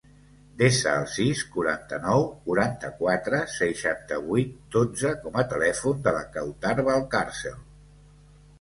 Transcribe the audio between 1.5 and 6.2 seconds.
quaranta-nou, quaranta-quatre, seixanta-vuit, dotze com a telèfon de